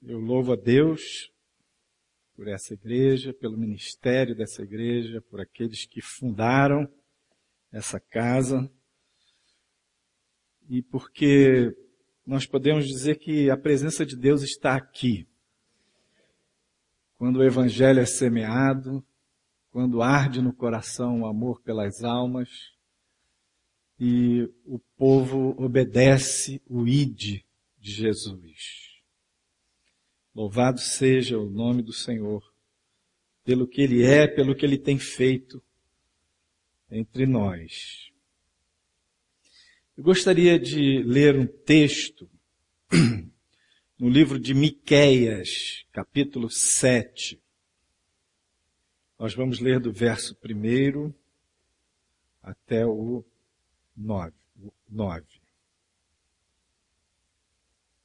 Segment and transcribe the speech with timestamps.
[0.00, 1.32] Eu louvo a Deus
[2.36, 6.88] por essa igreja, pelo ministério dessa igreja, por aqueles que fundaram
[7.72, 8.70] essa casa
[10.68, 11.76] e porque
[12.24, 15.26] nós podemos dizer que a presença de Deus está aqui.
[17.16, 19.04] Quando o evangelho é semeado,
[19.72, 22.48] quando arde no coração o amor pelas almas
[23.98, 27.44] e o povo obedece o ide
[27.80, 28.87] de Jesus.
[30.38, 32.48] Louvado seja o nome do Senhor,
[33.42, 35.60] pelo que Ele é, pelo que Ele tem feito
[36.88, 38.12] entre nós.
[39.96, 42.30] Eu gostaria de ler um texto
[43.98, 47.42] no livro de Miqueias, capítulo 7.
[49.18, 51.12] Nós vamos ler do verso 1
[52.40, 53.24] até o
[53.96, 54.32] 9.
[54.88, 55.26] 9.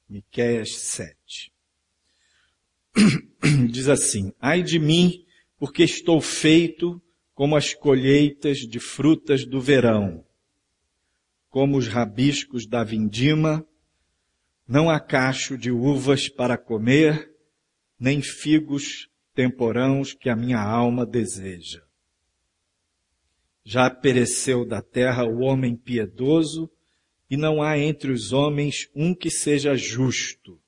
[0.09, 1.22] Miqueias 7.
[3.69, 5.25] diz assim, ai de mim,
[5.57, 7.01] porque estou feito
[7.33, 10.23] como as colheitas de frutas do verão,
[11.49, 13.65] como os rabiscos da vindima,
[14.67, 17.31] não há cacho de uvas para comer,
[17.99, 21.81] nem figos temporãos que a minha alma deseja.
[23.63, 26.69] Já pereceu da terra o homem piedoso,
[27.29, 30.61] e não há entre os homens um que seja justo.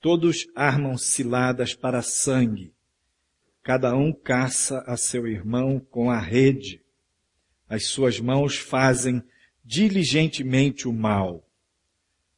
[0.00, 2.72] Todos armam ciladas para sangue.
[3.62, 6.80] Cada um caça a seu irmão com a rede.
[7.68, 9.22] As suas mãos fazem
[9.64, 11.44] diligentemente o mal.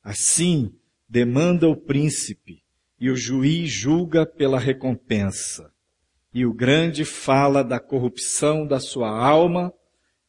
[0.02, 0.74] Assim
[1.08, 2.62] demanda o príncipe,
[2.98, 5.70] e o juiz julga pela recompensa.
[6.32, 9.72] E o grande fala da corrupção da sua alma,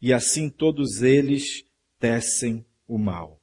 [0.01, 1.63] e assim todos eles
[1.97, 3.39] tecem o mal.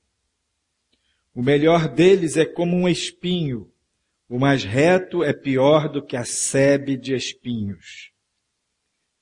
[1.34, 3.70] O melhor deles é como um espinho
[4.28, 8.12] o mais reto é pior do que a sebe de espinhos.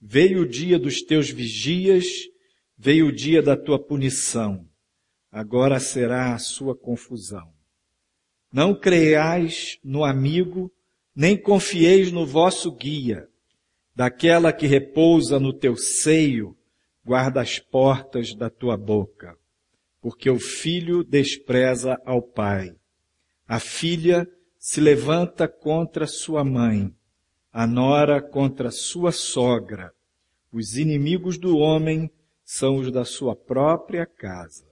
[0.01, 2.07] Veio o dia dos teus vigias,
[2.77, 4.67] veio o dia da tua punição.
[5.31, 7.53] Agora será a sua confusão.
[8.53, 10.73] Não creiais no amigo,
[11.15, 13.29] nem confieis no vosso guia.
[13.95, 16.57] Daquela que repousa no teu seio,
[17.05, 19.37] guarda as portas da tua boca.
[20.01, 22.75] Porque o filho despreza ao pai.
[23.47, 24.29] A filha
[24.67, 26.93] se levanta contra sua mãe,
[27.53, 29.93] a nora contra sua sogra.
[30.51, 32.11] Os inimigos do homem
[32.45, 34.67] são os da sua própria casa.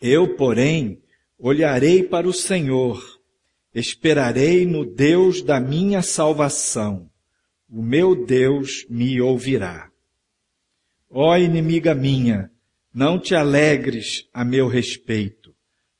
[0.00, 0.98] Eu, porém,
[1.38, 3.20] olharei para o Senhor,
[3.74, 7.10] esperarei no Deus da minha salvação.
[7.68, 9.90] O meu Deus me ouvirá.
[11.10, 12.50] Ó inimiga minha,
[12.94, 15.43] não te alegres a meu respeito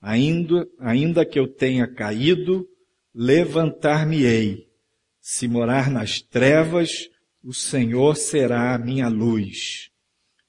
[0.07, 2.69] Ainda, ainda que eu tenha caído,
[3.15, 4.69] levantar-me-ei.
[5.19, 7.09] Se morar nas trevas,
[7.43, 9.89] o Senhor será a minha luz.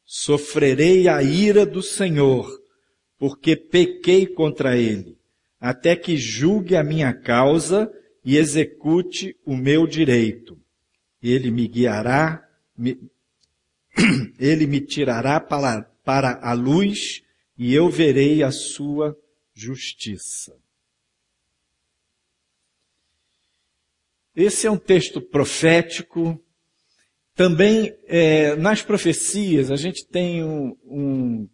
[0.03, 2.45] Sofrerei a ira do Senhor,
[3.17, 5.17] porque pequei contra ele,
[5.57, 7.89] até que julgue a minha causa
[8.25, 10.59] e execute o meu direito.
[11.23, 12.45] Ele me guiará,
[12.77, 12.99] me,
[14.37, 17.21] ele me tirará para, para a luz
[17.57, 19.17] e eu verei a sua
[19.55, 20.55] justiça.
[24.35, 26.39] Esse é um texto profético.
[27.33, 31.49] Também é, nas profecias a gente tem um, um,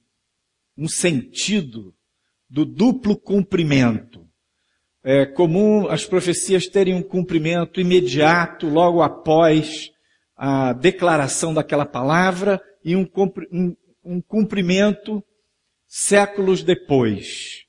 [0.75, 1.95] um sentido
[2.49, 4.27] do duplo cumprimento.
[5.03, 9.91] É comum as profecias terem um cumprimento imediato logo após
[10.35, 13.07] a declaração daquela palavra e um,
[13.51, 15.23] um, um cumprimento
[15.87, 17.60] séculos depois.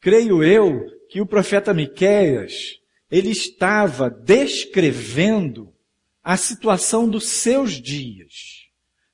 [0.00, 2.80] Creio eu que o profeta Miqueias,
[3.10, 5.74] ele estava descrevendo
[6.22, 8.68] a situação dos seus dias.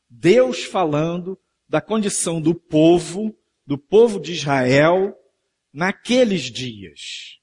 [0.08, 1.38] Deus falando
[1.68, 3.36] da condição do povo,
[3.66, 5.14] do povo de Israel,
[5.72, 7.40] naqueles dias.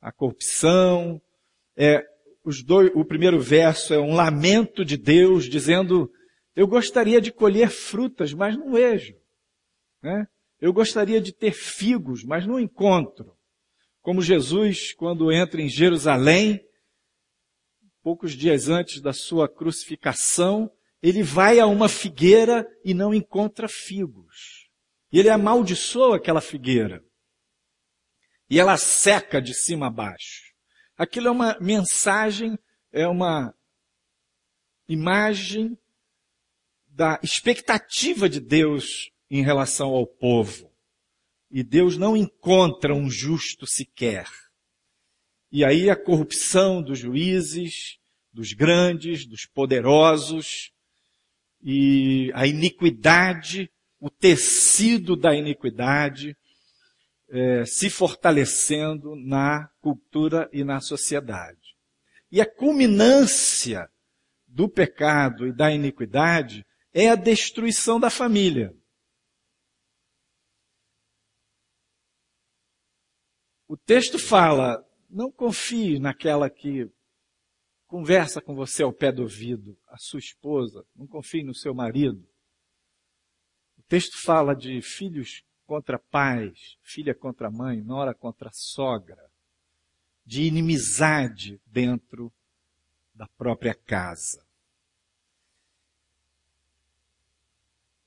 [0.00, 1.20] A corrupção,
[1.76, 2.04] é,
[2.44, 6.10] os dois, o primeiro verso é um lamento de Deus dizendo,
[6.54, 9.16] eu gostaria de colher frutas, mas não vejo.
[10.00, 10.28] Né?
[10.60, 13.36] Eu gostaria de ter figos, mas não encontro.
[14.00, 16.64] Como Jesus, quando entra em Jerusalém,
[18.02, 20.70] poucos dias antes da sua crucificação,
[21.02, 24.70] ele vai a uma figueira e não encontra figos.
[25.12, 27.04] E ele amaldiçoa aquela figueira.
[28.48, 30.54] E ela seca de cima a baixo.
[30.96, 32.58] Aquilo é uma mensagem,
[32.92, 33.54] é uma
[34.88, 35.76] imagem
[36.86, 40.70] da expectativa de Deus em relação ao povo.
[41.50, 44.26] E Deus não encontra um justo sequer.
[45.50, 47.98] E aí a corrupção dos juízes,
[48.32, 50.72] dos grandes, dos poderosos,
[51.62, 56.36] e a iniquidade, o tecido da iniquidade,
[57.28, 61.74] é, se fortalecendo na cultura e na sociedade.
[62.30, 63.88] E a culminância
[64.46, 68.74] do pecado e da iniquidade é a destruição da família.
[73.68, 76.88] O texto fala, não confie naquela que
[77.86, 82.28] conversa com você ao pé do ouvido, a sua esposa, não confie no seu marido.
[83.78, 89.30] O texto fala de filhos contra pais, filha contra mãe, nora contra sogra,
[90.24, 92.32] de inimizade dentro
[93.14, 94.46] da própria casa.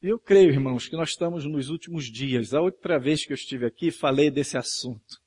[0.01, 2.53] Eu creio, irmãos, que nós estamos nos últimos dias.
[2.53, 5.21] A outra vez que eu estive aqui, falei desse assunto.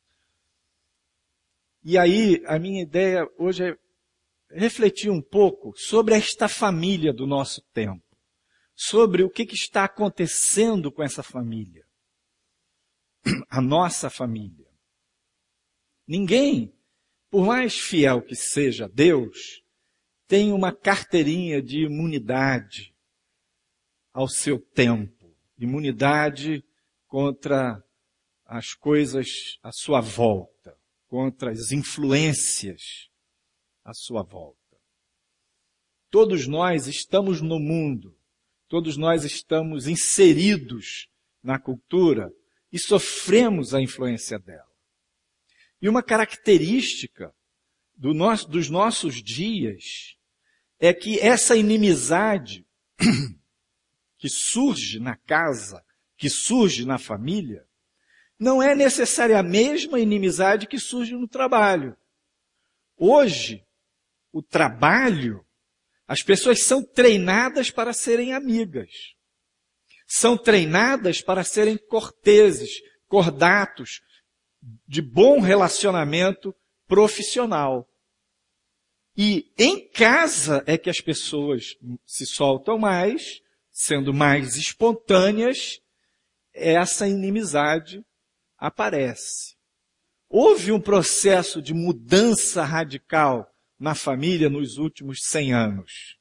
[1.85, 3.77] E aí, a minha ideia hoje é
[4.51, 8.05] refletir um pouco sobre esta família do nosso tempo.
[8.75, 11.85] Sobre o que, que está acontecendo com essa família.
[13.49, 14.67] A nossa família.
[16.07, 16.73] Ninguém,
[17.31, 19.63] por mais fiel que seja Deus,
[20.27, 22.95] tem uma carteirinha de imunidade
[24.13, 26.65] ao seu tempo, imunidade
[27.07, 27.83] contra
[28.45, 30.52] as coisas à sua volta,
[31.13, 33.11] contra as influências
[33.85, 34.57] à sua volta.
[36.11, 38.19] Todos nós estamos no mundo,
[38.67, 41.11] todos nós estamos inseridos
[41.43, 42.33] na cultura
[42.73, 44.73] e sofremos a influência dela.
[45.83, 47.31] E uma característica
[47.95, 50.17] do nosso, dos nossos dias
[50.79, 52.67] é que essa inimizade
[54.17, 55.85] que surge na casa,
[56.17, 57.69] que surge na família,
[58.39, 61.97] não é necessariamente a mesma inimizade que surge no trabalho.
[62.97, 63.65] Hoje,
[64.33, 65.45] o trabalho,
[66.07, 68.91] as pessoas são treinadas para serem amigas.
[70.07, 74.01] São treinadas para serem corteses, cordatos,
[74.87, 76.55] de bom relacionamento
[76.87, 77.89] profissional.
[79.17, 81.77] E em casa é que as pessoas
[82.07, 83.41] se soltam mais,
[83.71, 85.81] sendo mais espontâneas,
[86.55, 88.05] essa inimizade
[88.63, 89.57] aparece.
[90.29, 96.17] Houve um processo de mudança radical na família nos últimos 100 anos.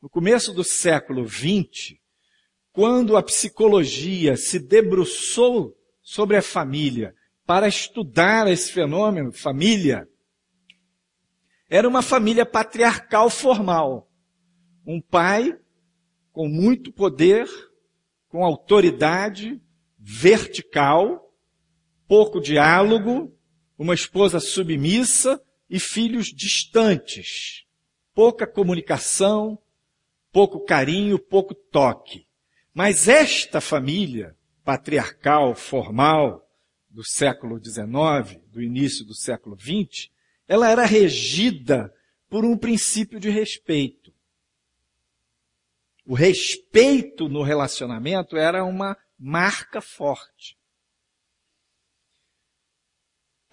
[0.00, 1.96] No começo do século XX,
[2.70, 10.08] quando a psicologia se debruçou sobre a família para estudar esse fenômeno, família,
[11.68, 14.08] era uma família patriarcal formal.
[14.86, 15.58] Um pai
[16.32, 17.48] com muito poder,
[18.28, 19.60] com autoridade
[19.98, 21.26] vertical,
[22.10, 23.32] pouco diálogo,
[23.78, 25.40] uma esposa submissa
[25.70, 27.64] e filhos distantes,
[28.12, 29.56] pouca comunicação,
[30.32, 32.26] pouco carinho, pouco toque.
[32.74, 36.44] Mas esta família patriarcal, formal,
[36.88, 40.10] do século XIX, do início do século XX,
[40.48, 41.94] ela era regida
[42.28, 44.12] por um princípio de respeito
[46.10, 50.58] o respeito no relacionamento era uma marca forte.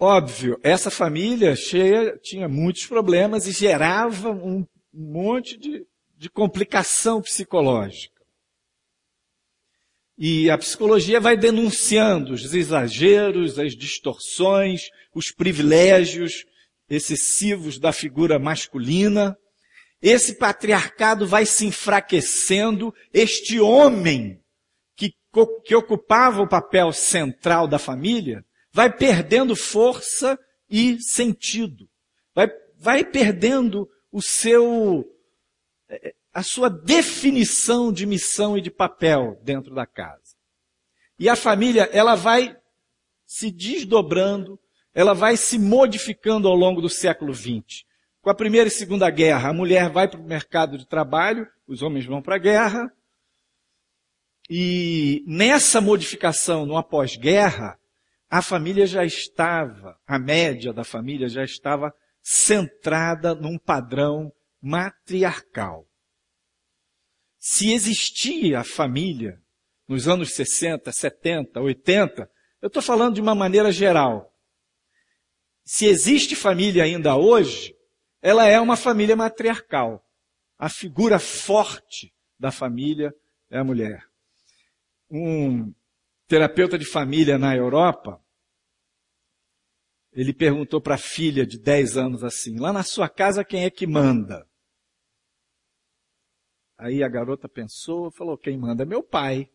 [0.00, 5.84] Óbvio, essa família cheia tinha muitos problemas e gerava um monte de,
[6.16, 8.22] de complicação psicológica.
[10.16, 16.44] E a psicologia vai denunciando os exageros, as distorções, os privilégios
[16.88, 19.36] excessivos da figura masculina.
[20.00, 24.40] Esse patriarcado vai se enfraquecendo, este homem
[24.96, 25.12] que,
[25.64, 31.88] que ocupava o papel central da família vai perdendo força e sentido.
[32.34, 35.04] Vai, vai perdendo o seu,
[36.32, 40.36] a sua definição de missão e de papel dentro da casa.
[41.18, 42.56] E a família, ela vai
[43.26, 44.58] se desdobrando,
[44.94, 47.84] ela vai se modificando ao longo do século XX.
[48.20, 51.82] Com a Primeira e Segunda Guerra, a mulher vai para o mercado de trabalho, os
[51.82, 52.92] homens vão para a guerra.
[54.48, 57.78] E nessa modificação, no após-guerra,
[58.30, 65.88] a família já estava, a média da família já estava centrada num padrão matriarcal.
[67.38, 69.40] Se existia a família
[69.86, 72.30] nos anos 60, 70, 80,
[72.60, 74.34] eu estou falando de uma maneira geral.
[75.64, 77.74] Se existe família ainda hoje,
[78.20, 80.04] ela é uma família matriarcal.
[80.58, 83.14] A figura forte da família
[83.50, 84.04] é a mulher.
[85.10, 85.72] Um
[86.28, 88.22] terapeuta de família na Europa
[90.12, 93.70] ele perguntou para a filha de 10 anos assim: lá na sua casa quem é
[93.70, 94.48] que manda?
[96.76, 99.48] Aí a garota pensou, falou: quem manda é meu pai.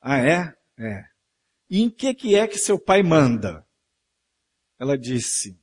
[0.00, 0.56] Ah, é?
[0.78, 1.04] É.
[1.68, 3.66] E em que que é que seu pai manda?
[4.78, 5.60] Ela disse: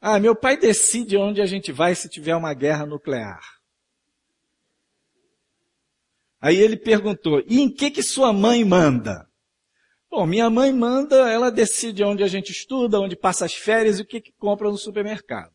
[0.00, 3.42] Ah, meu pai decide onde a gente vai se tiver uma guerra nuclear.
[6.40, 9.30] Aí ele perguntou: E em que que sua mãe manda?
[10.10, 14.02] Bom, minha mãe manda, ela decide onde a gente estuda, onde passa as férias e
[14.02, 15.52] o que, que compra no supermercado.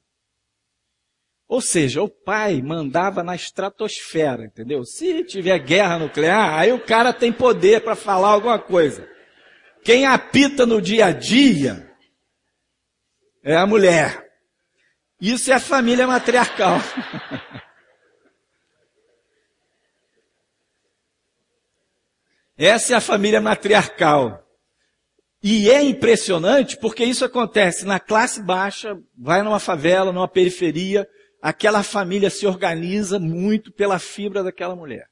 [1.48, 4.86] Ou seja, o pai mandava na estratosfera, entendeu?
[4.86, 9.08] Se tiver guerra nuclear, aí o cara tem poder para falar alguma coisa.
[9.84, 11.92] Quem apita no dia a dia
[13.44, 14.32] é a mulher.
[15.20, 16.78] Isso é a família matriarcal.
[22.64, 24.48] Essa é a família matriarcal.
[25.42, 31.10] E é impressionante porque isso acontece na classe baixa, vai numa favela, numa periferia,
[31.42, 35.10] aquela família se organiza muito pela fibra daquela mulher.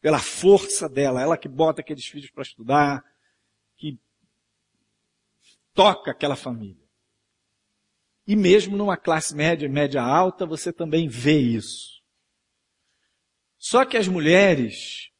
[0.00, 3.04] Pela força dela, ela que bota aqueles filhos para estudar,
[3.76, 3.96] que
[5.72, 6.82] toca aquela família.
[8.26, 12.02] E mesmo numa classe média, média alta, você também vê isso.
[13.56, 15.12] Só que as mulheres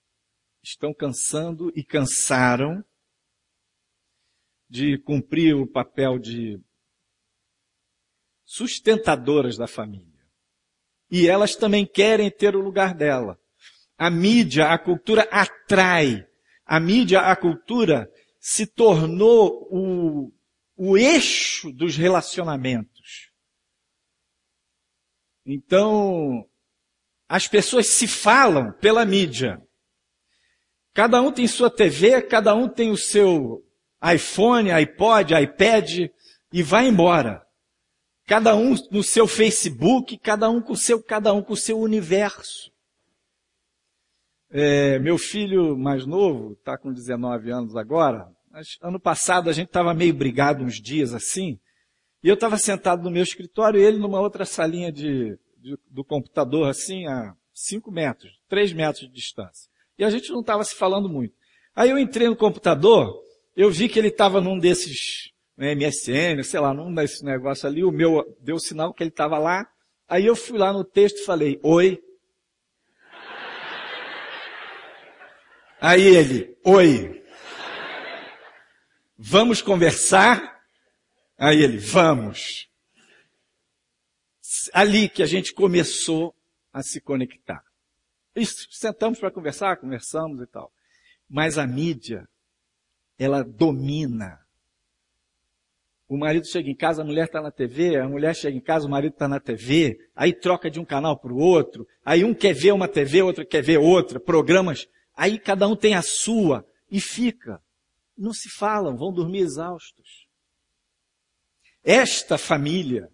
[0.68, 2.84] estão cansando e cansaram
[4.68, 6.60] de cumprir o papel de
[8.44, 10.06] sustentadoras da família.
[11.10, 13.40] E elas também querem ter o lugar dela.
[13.96, 16.26] A mídia, a cultura atrai.
[16.64, 20.32] A mídia, a cultura se tornou o
[20.80, 23.32] o eixo dos relacionamentos.
[25.44, 26.48] Então,
[27.28, 29.60] as pessoas se falam pela mídia.
[30.98, 33.64] Cada um tem sua TV, cada um tem o seu
[34.12, 36.10] iPhone, iPod, iPad
[36.52, 37.46] e vai embora.
[38.26, 42.72] Cada um no seu Facebook, cada um com seu, cada um com o seu universo.
[44.50, 49.68] É, meu filho mais novo, está com 19 anos agora, mas ano passado a gente
[49.68, 51.60] estava meio brigado uns dias assim,
[52.24, 56.02] e eu estava sentado no meu escritório e ele numa outra salinha de, de, do
[56.02, 59.70] computador assim, a 5 metros, 3 metros de distância.
[59.98, 61.34] E a gente não estava se falando muito.
[61.74, 63.20] Aí eu entrei no computador,
[63.56, 67.82] eu vi que ele estava num desses né, MSN, sei lá, num desses negócios ali,
[67.82, 69.68] o meu deu sinal que ele estava lá.
[70.08, 72.00] Aí eu fui lá no texto e falei, oi.
[75.80, 77.24] Aí ele, oi.
[79.18, 80.62] Vamos conversar?
[81.36, 82.68] Aí ele, vamos.
[84.72, 86.34] Ali que a gente começou
[86.72, 87.67] a se conectar.
[88.46, 90.72] Sentamos para conversar, conversamos e tal.
[91.28, 92.28] Mas a mídia,
[93.18, 94.40] ela domina.
[96.08, 98.86] O marido chega em casa, a mulher está na TV, a mulher chega em casa,
[98.86, 102.32] o marido está na TV, aí troca de um canal para o outro, aí um
[102.32, 106.66] quer ver uma TV, outro quer ver outra, programas, aí cada um tem a sua
[106.90, 107.62] e fica
[108.18, 110.26] não se falam, vão dormir exaustos.
[111.84, 113.10] Esta família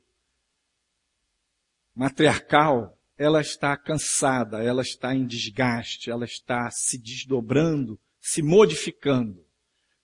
[1.95, 9.44] matriarcal, ela está cansada, ela está em desgaste, ela está se desdobrando, se modificando.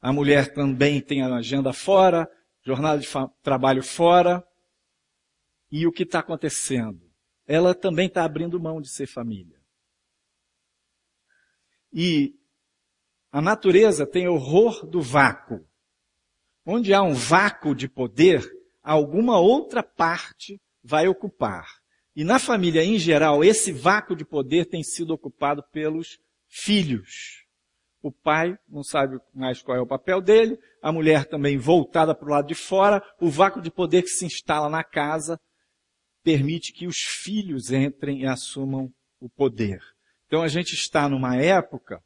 [0.01, 2.29] A mulher também tem a agenda fora,
[2.63, 3.09] jornada de
[3.43, 4.45] trabalho fora.
[5.71, 7.11] E o que está acontecendo?
[7.47, 9.61] Ela também está abrindo mão de ser família.
[11.93, 12.35] E
[13.33, 15.67] a natureza tem horror do vácuo.
[16.65, 18.43] Onde há um vácuo de poder,
[18.83, 21.80] alguma outra parte vai ocupar.
[22.15, 27.45] E na família em geral, esse vácuo de poder tem sido ocupado pelos filhos.
[28.03, 32.27] O pai não sabe mais qual é o papel dele, a mulher também voltada para
[32.27, 35.39] o lado de fora, o vácuo de poder que se instala na casa
[36.23, 39.81] permite que os filhos entrem e assumam o poder.
[40.27, 42.03] Então a gente está numa época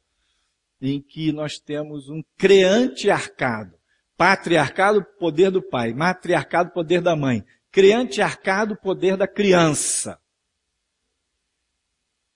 [0.81, 3.75] em que nós temos um creante arcado.
[4.17, 5.93] Patriarcado, poder do pai.
[5.93, 7.43] Matriarcado, poder da mãe.
[7.75, 10.17] Creante arcado, poder da criança.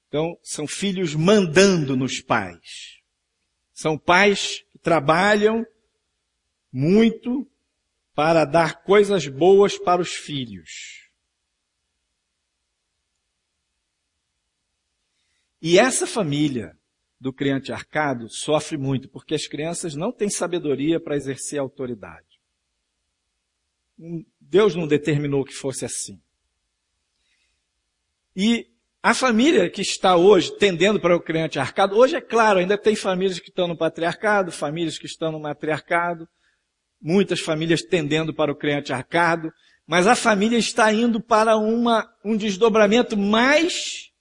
[0.10, 3.00] Então, são filhos mandando nos pais.
[3.72, 5.66] São pais que trabalham
[6.70, 7.50] muito
[8.14, 11.10] para dar coisas boas para os filhos.
[15.62, 16.78] E essa família
[17.18, 22.29] do criante arcado sofre muito, porque as crianças não têm sabedoria para exercer autoridade.
[24.40, 26.20] Deus não determinou que fosse assim.
[28.36, 28.68] E
[29.04, 32.96] a família que está hoje tendendo para o criante arcado, hoje é claro, ainda tem
[32.96, 36.28] famílias que estão no patriarcado, famílias que estão no matriarcado,
[37.02, 39.52] muitas famílias tendendo para o crente arcado,
[39.88, 44.12] mas a família está indo para uma, um desdobramento mais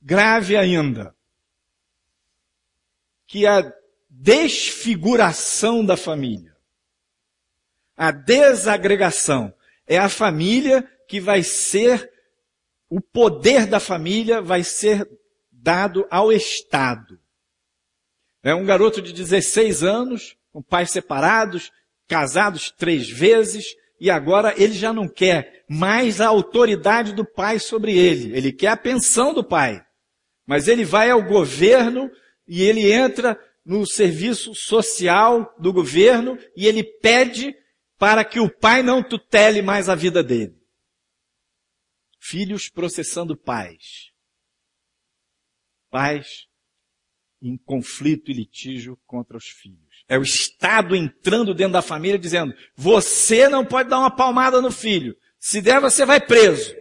[0.00, 1.14] grave ainda.
[3.26, 3.72] Que é a
[4.08, 6.56] desfiguração da família.
[7.98, 9.52] A desagregação.
[9.84, 12.08] É a família que vai ser,
[12.88, 15.04] o poder da família vai ser
[15.50, 17.18] dado ao Estado.
[18.42, 21.72] É um garoto de 16 anos, com pais separados,
[22.06, 27.96] casados três vezes, e agora ele já não quer mais a autoridade do pai sobre
[27.96, 28.36] ele.
[28.36, 29.84] Ele quer a pensão do pai.
[30.46, 32.10] Mas ele vai ao governo
[32.46, 37.54] e ele entra no serviço social do governo e ele pede
[37.98, 40.56] para que o pai não tutele mais a vida dele.
[42.20, 44.12] Filhos processando pais.
[45.90, 46.46] Pais
[47.40, 50.04] em conflito e litígio contra os filhos.
[50.08, 54.70] É o Estado entrando dentro da família dizendo, você não pode dar uma palmada no
[54.70, 55.16] filho.
[55.38, 56.74] Se der, você vai preso.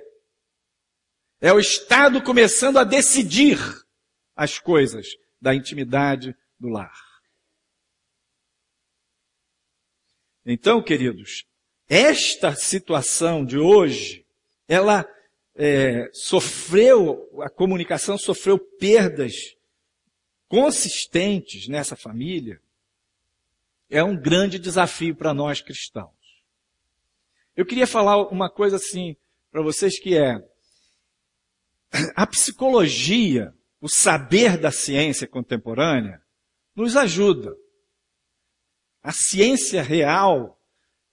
[1.40, 3.60] É o Estado começando a decidir
[4.36, 5.08] as coisas
[5.40, 7.07] da intimidade do lar.
[10.50, 11.46] Então, queridos,
[11.90, 14.26] esta situação de hoje,
[14.66, 15.06] ela
[15.54, 19.34] é, sofreu, a comunicação sofreu perdas
[20.48, 22.62] consistentes nessa família,
[23.90, 26.16] é um grande desafio para nós cristãos.
[27.54, 29.18] Eu queria falar uma coisa assim
[29.52, 30.42] para vocês que é
[32.16, 36.22] a psicologia, o saber da ciência contemporânea,
[36.74, 37.54] nos ajuda.
[39.08, 40.62] A ciência real,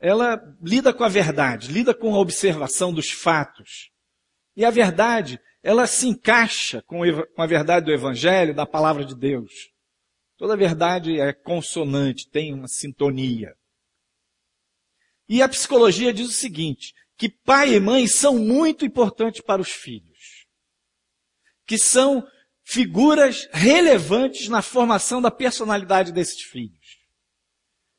[0.00, 3.92] ela lida com a verdade, lida com a observação dos fatos.
[4.56, 7.02] E a verdade, ela se encaixa com
[7.38, 9.70] a verdade do Evangelho, da palavra de Deus.
[10.36, 13.54] Toda verdade é consonante, tem uma sintonia.
[15.28, 19.70] E a psicologia diz o seguinte, que pai e mãe são muito importantes para os
[19.70, 20.48] filhos.
[21.64, 22.26] Que são
[22.64, 26.84] figuras relevantes na formação da personalidade desses filhos.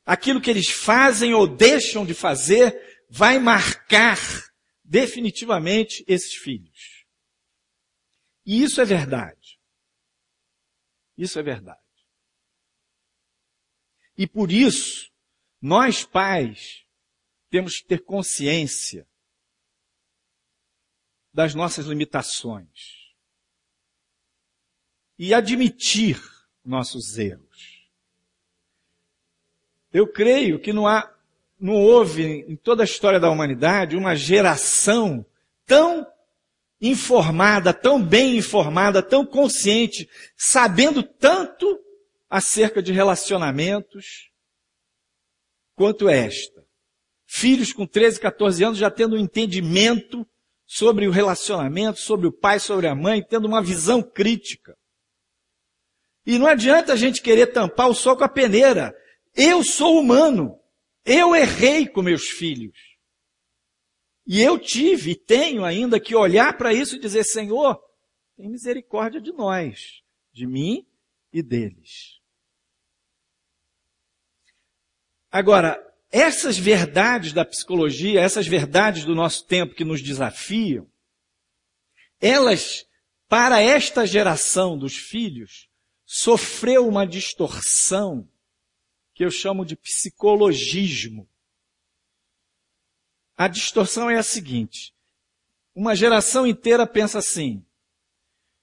[0.06, 4.20] Aquilo que eles fazem ou deixam de fazer vai marcar
[4.84, 7.06] definitivamente esses filhos.
[8.46, 9.60] E isso é verdade.
[11.18, 11.80] Isso é verdade.
[14.18, 15.12] E por isso,
[15.62, 16.86] nós pais
[17.50, 19.08] temos que ter consciência
[21.34, 23.14] das nossas limitações
[25.18, 26.22] e admitir
[26.64, 27.45] nossos erros.
[29.96, 31.10] Eu creio que não há,
[31.58, 35.26] não houve em toda a história da humanidade uma geração
[35.66, 36.06] tão
[36.82, 41.80] informada, tão bem informada, tão consciente, sabendo tanto
[42.30, 44.34] acerca de relacionamentos
[45.76, 46.62] quanto esta.
[47.26, 50.28] Filhos com 13, 14 anos já tendo um entendimento
[50.66, 54.78] sobre o relacionamento, sobre o pai, sobre a mãe, tendo uma visão crítica.
[56.26, 58.94] E não adianta a gente querer tampar o sol com a peneira.
[59.36, 60.60] Eu sou humano.
[61.04, 62.96] Eu errei com meus filhos.
[64.26, 67.80] E eu tive e tenho ainda que olhar para isso e dizer, Senhor,
[68.36, 70.02] tem misericórdia de nós,
[70.34, 70.88] de mim
[71.32, 72.20] e deles.
[75.32, 80.90] Agora, essas verdades da psicologia, essas verdades do nosso tempo que nos desafiam,
[82.20, 82.88] elas,
[83.28, 85.70] para esta geração dos filhos,
[86.06, 88.28] sofreu uma distorção
[89.16, 91.28] que eu chamo de psicologismo.
[93.38, 94.94] A distorção é a seguinte:
[95.74, 97.66] uma geração inteira pensa assim,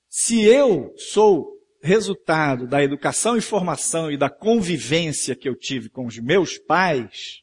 [0.09, 6.07] se eu sou resultado da educação e formação e da convivência que eu tive com
[6.07, 7.43] os meus pais,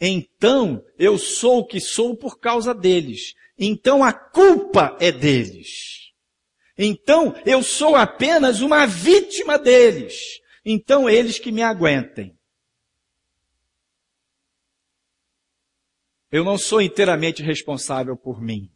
[0.00, 3.34] então eu sou o que sou por causa deles.
[3.56, 6.12] Então a culpa é deles.
[6.76, 10.42] Então eu sou apenas uma vítima deles.
[10.64, 12.38] Então eles que me aguentem.
[16.30, 18.72] Eu não sou inteiramente responsável por mim.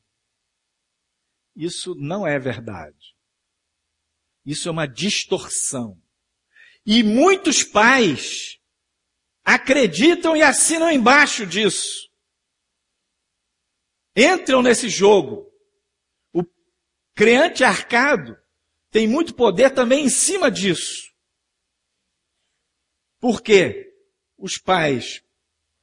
[1.57, 3.16] Isso não é verdade.
[4.44, 6.01] Isso é uma distorção.
[6.87, 8.61] E muitos pais
[9.44, 12.09] acreditam e assinam embaixo disso.
[14.14, 15.51] Entram nesse jogo.
[16.33, 16.44] O
[17.14, 18.37] creante arcado
[18.90, 21.08] tem muito poder também em cima disso.
[23.20, 23.92] Por quê?
[24.37, 25.22] Os pais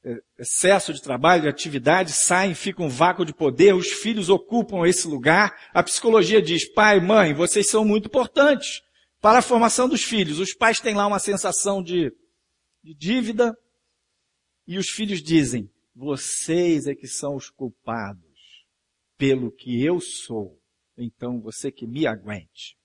[0.04, 4.86] é, excesso de trabalho, de atividade, saem, ficam um vácuo de poder, os filhos ocupam
[4.86, 5.52] esse lugar.
[5.74, 8.82] A psicologia diz, pai, mãe, vocês são muito importantes
[9.20, 10.38] para a formação dos filhos.
[10.38, 12.12] Os pais têm lá uma sensação de,
[12.84, 13.52] de dívida,
[14.64, 18.22] E os filhos dizem, vocês é que são os culpados
[19.18, 20.56] pelo que eu sou.
[20.96, 22.75] Então você que me aguente.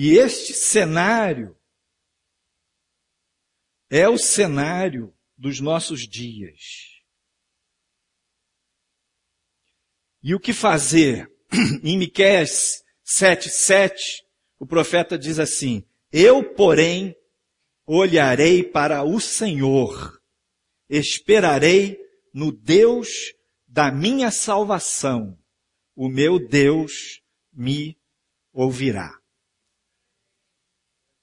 [0.00, 1.58] E este cenário
[3.90, 7.02] é o cenário dos nossos dias.
[10.22, 11.28] E o que fazer?
[11.82, 14.22] Em Miqueias 7:7,
[14.60, 17.16] o profeta diz assim: Eu, porém,
[17.84, 20.22] olharei para o Senhor,
[20.88, 21.98] esperarei
[22.32, 23.34] no Deus
[23.66, 25.36] da minha salvação.
[25.96, 27.20] O meu Deus
[27.52, 27.98] me
[28.52, 29.17] ouvirá.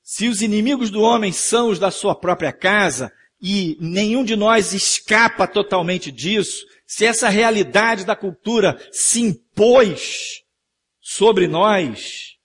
[0.07, 4.71] Se os inimigos do homem são os da sua própria casa, e nenhum de nós
[4.71, 10.43] escapa totalmente disso, se essa realidade da cultura se impôs
[11.01, 12.35] sobre nós,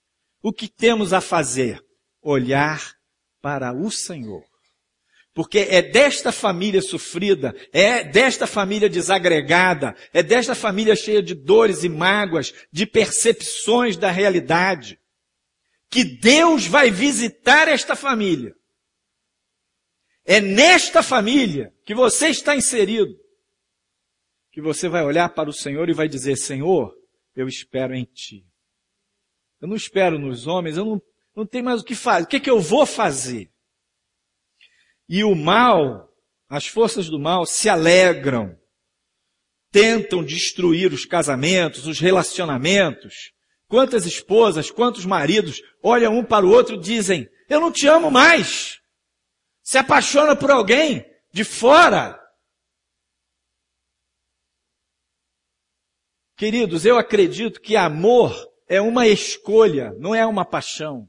[0.43, 1.79] o que temos a fazer?
[2.23, 2.95] Olhar
[3.43, 4.43] para o Senhor.
[5.35, 11.85] Porque é desta família sofrida, é desta família desagregada, é desta família cheia de dores
[11.85, 14.99] e mágoas, de percepções da realidade,
[15.91, 18.55] que Deus vai visitar esta família.
[20.25, 23.13] É nesta família que você está inserido,
[24.53, 26.95] que você vai olhar para o Senhor e vai dizer, Senhor,
[27.35, 28.47] eu espero em Ti.
[29.61, 31.03] Eu não espero nos homens, eu não,
[31.35, 32.25] não tenho mais o que fazer.
[32.25, 33.51] O que, é que eu vou fazer?
[35.09, 36.09] E o mal,
[36.49, 38.57] as forças do mal se alegram,
[39.73, 43.33] tentam destruir os casamentos, os relacionamentos.
[43.71, 48.11] Quantas esposas, quantos maridos olham um para o outro e dizem, eu não te amo
[48.11, 48.81] mais.
[49.63, 52.21] Se apaixona por alguém de fora.
[56.37, 58.35] Queridos, eu acredito que amor
[58.67, 61.09] é uma escolha, não é uma paixão.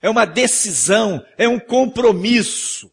[0.00, 2.88] É uma decisão, é um compromisso.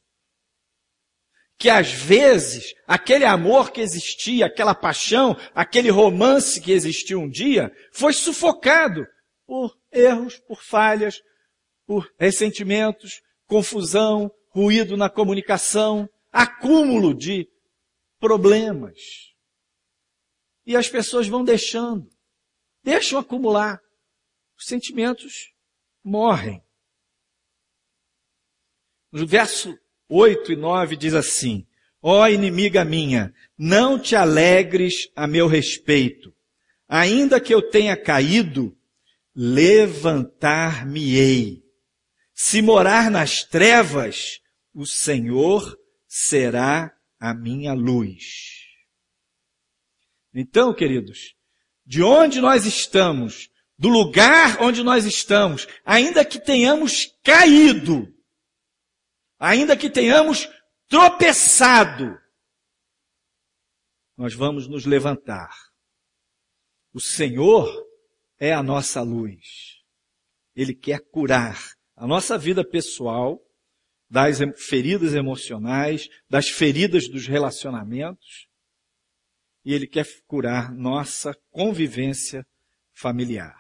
[1.58, 7.72] Que às vezes, aquele amor que existia, aquela paixão, aquele romance que existiu um dia,
[7.92, 9.06] foi sufocado
[9.46, 11.20] por erros, por falhas,
[11.86, 17.50] por ressentimentos, confusão, ruído na comunicação, acúmulo de
[18.20, 19.00] problemas.
[20.66, 22.10] E as pessoas vão deixando,
[22.84, 23.80] deixam acumular
[24.58, 25.54] os sentimentos
[26.04, 26.62] morrem.
[29.12, 29.78] No verso
[30.10, 31.68] 8 e 9 diz assim,
[32.02, 36.34] ó oh, inimiga minha, não te alegres a meu respeito.
[36.88, 38.74] Ainda que eu tenha caído,
[39.36, 41.62] levantar-me-ei.
[42.34, 44.40] Se morar nas trevas,
[44.74, 48.56] o Senhor será a minha luz.
[50.34, 51.36] Então, queridos,
[51.86, 58.08] de onde nós estamos, do lugar onde nós estamos, ainda que tenhamos caído,
[59.40, 60.48] ainda que tenhamos
[60.88, 62.18] tropeçado,
[64.16, 65.52] nós vamos nos levantar.
[66.94, 67.68] O Senhor
[68.40, 69.84] é a nossa luz.
[70.56, 71.58] Ele quer curar
[71.96, 73.44] a nossa vida pessoal,
[74.10, 78.48] das feridas emocionais, das feridas dos relacionamentos,
[79.66, 82.48] e Ele quer curar nossa convivência
[82.94, 83.58] familiar.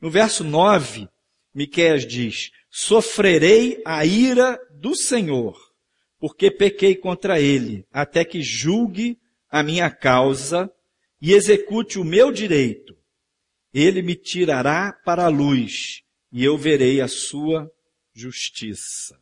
[0.00, 1.08] No verso 9,
[1.56, 5.58] Miqueias diz, sofrerei a ira do Senhor,
[6.18, 10.70] porque pequei contra ele, até que julgue a minha causa
[11.18, 12.94] e execute o meu direito.
[13.72, 17.72] Ele me tirará para a luz e eu verei a sua
[18.12, 19.18] justiça.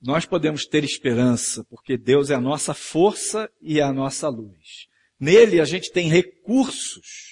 [0.00, 4.88] Nós podemos ter esperança, porque Deus é a nossa força e a nossa luz.
[5.18, 7.29] Nele a gente tem recursos,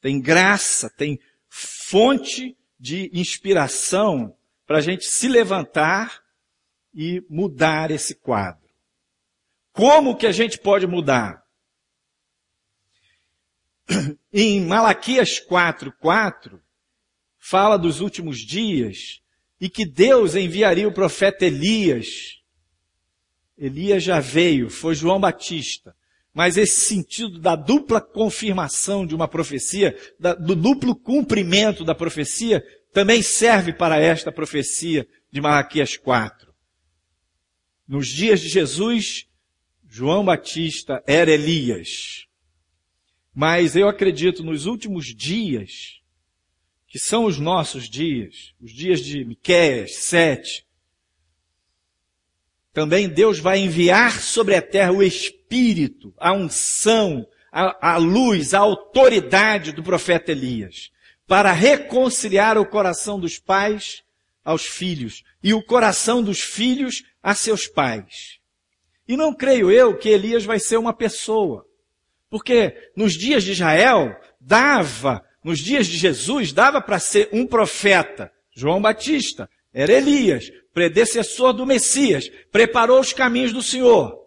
[0.00, 4.36] tem graça, tem fonte de inspiração
[4.66, 6.22] para a gente se levantar
[6.94, 8.68] e mudar esse quadro.
[9.72, 11.44] Como que a gente pode mudar?
[14.32, 16.60] Em Malaquias 4:4
[17.38, 19.20] fala dos últimos dias
[19.60, 22.40] e que Deus enviaria o profeta Elias.
[23.58, 25.94] Elias já veio, foi João Batista.
[26.32, 32.62] Mas esse sentido da dupla confirmação de uma profecia, da, do duplo cumprimento da profecia,
[32.92, 36.52] também serve para esta profecia de Malaquias 4.
[37.86, 39.26] Nos dias de Jesus,
[39.88, 42.26] João Batista era Elias.
[43.34, 46.00] Mas eu acredito nos últimos dias,
[46.86, 50.64] que são os nossos dias, os dias de Miqueias 7,
[52.72, 58.60] também Deus vai enviar sobre a terra o Espírito, a unção, a, a luz, a
[58.60, 60.90] autoridade do profeta Elias,
[61.26, 64.02] para reconciliar o coração dos pais
[64.44, 68.38] aos filhos e o coração dos filhos a seus pais.
[69.06, 71.66] E não creio eu que Elias vai ser uma pessoa.
[72.28, 78.30] Porque nos dias de Israel, dava, nos dias de Jesus, dava para ser um profeta.
[78.54, 84.18] João Batista era Elias, predecessor do Messias, preparou os caminhos do Senhor.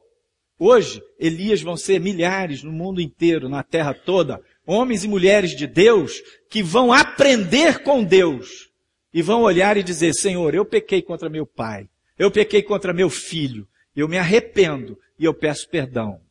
[0.58, 5.68] Hoje, Elias vão ser milhares no mundo inteiro, na terra toda, homens e mulheres de
[5.68, 8.70] Deus que vão aprender com Deus
[9.14, 13.10] e vão olhar e dizer, Senhor, eu pequei contra meu pai, eu pequei contra meu
[13.10, 16.22] filho, eu me arrependo e eu peço perdão.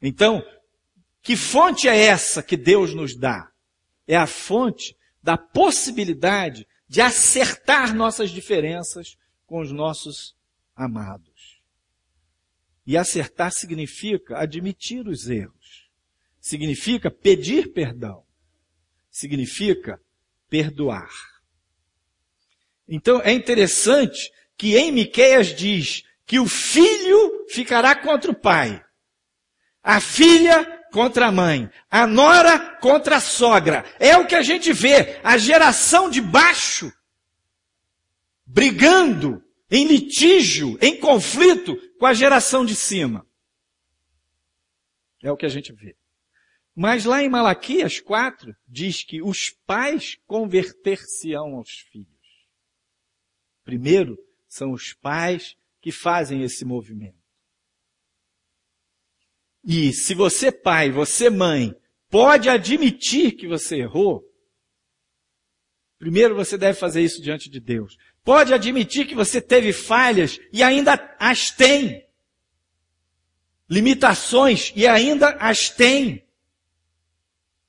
[0.00, 0.44] Então,
[1.22, 3.50] que fonte é essa que Deus nos dá?
[4.06, 10.34] É a fonte da possibilidade de acertar nossas diferenças com os nossos
[10.74, 11.62] amados.
[12.86, 15.90] E acertar significa admitir os erros.
[16.40, 18.24] Significa pedir perdão.
[19.10, 20.00] Significa
[20.48, 21.10] perdoar.
[22.88, 28.82] Então é interessante que em Miqueias diz que o filho ficará contra o pai,
[29.82, 33.84] a filha contra a mãe, a nora contra a sogra.
[33.98, 36.92] É o que a gente vê, a geração de baixo
[38.48, 43.26] brigando em litígio, em conflito com a geração de cima.
[45.22, 45.96] É o que a gente vê.
[46.74, 52.08] Mas lá em Malaquias 4 diz que os pais converter-se-ão aos filhos.
[53.64, 57.17] Primeiro, são os pais que fazem esse movimento.
[59.64, 61.74] E se você pai, você mãe,
[62.08, 64.24] pode admitir que você errou,
[65.98, 67.96] primeiro você deve fazer isso diante de Deus.
[68.24, 72.06] Pode admitir que você teve falhas e ainda as tem.
[73.68, 76.24] Limitações e ainda as tem.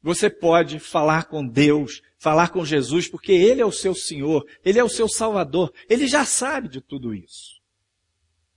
[0.01, 4.79] Você pode falar com Deus, falar com Jesus, porque Ele é o seu Senhor, Ele
[4.79, 7.59] é o seu Salvador, Ele já sabe de tudo isso.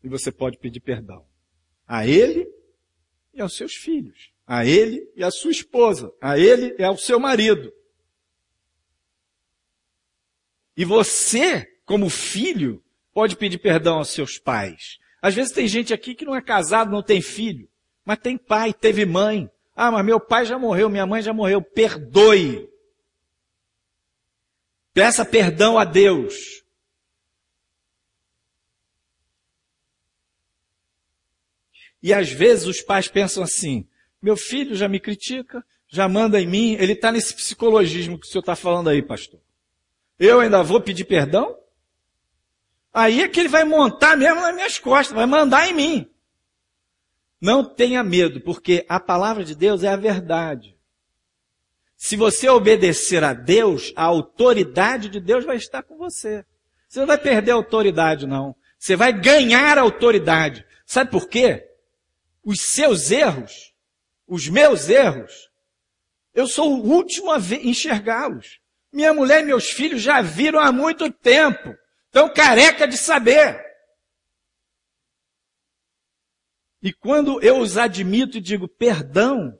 [0.05, 1.27] E você pode pedir perdão
[1.87, 2.49] a Ele
[3.35, 7.19] e aos seus filhos, a ele e à sua esposa, a ele e ao seu
[7.19, 7.73] marido.
[10.77, 14.99] E você, como filho, pode pedir perdão aos seus pais.
[15.21, 17.69] Às vezes tem gente aqui que não é casado, não tem filho,
[18.05, 19.51] mas tem pai, teve mãe.
[19.75, 21.63] Ah, mas meu pai já morreu, minha mãe já morreu.
[21.63, 22.69] Perdoe.
[24.93, 26.62] Peça perdão a Deus.
[32.03, 33.87] E às vezes os pais pensam assim,
[34.21, 38.29] meu filho já me critica, já manda em mim, ele está nesse psicologismo que o
[38.29, 39.41] senhor está falando aí, pastor.
[40.19, 41.57] Eu ainda vou pedir perdão?
[42.93, 46.11] Aí é que ele vai montar mesmo nas minhas costas, vai mandar em mim.
[47.41, 50.77] Não tenha medo, porque a palavra de Deus é a verdade.
[51.97, 56.45] Se você obedecer a Deus, a autoridade de Deus vai estar com você.
[56.89, 58.55] Você não vai perder a autoridade, não.
[58.79, 60.65] Você vai ganhar a autoridade.
[60.85, 61.72] Sabe por quê?
[62.45, 63.75] Os seus erros,
[64.27, 65.51] os meus erros,
[66.35, 68.61] eu sou o último a enxergá-los.
[68.93, 71.77] Minha mulher e meus filhos já viram há muito tempo.
[72.07, 73.63] Estão careca de saber.
[76.83, 79.59] E quando eu os admito e digo perdão,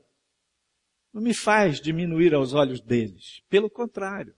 [1.13, 3.41] não me faz diminuir aos olhos deles.
[3.49, 4.35] Pelo contrário.